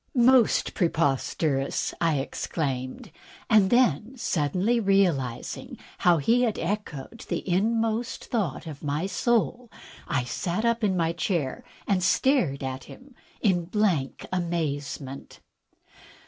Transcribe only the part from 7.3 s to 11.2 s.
inmost thought of my soul, I sat up in my